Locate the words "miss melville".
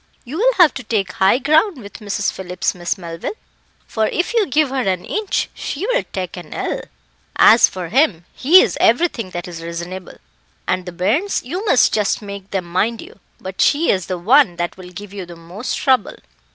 2.73-3.35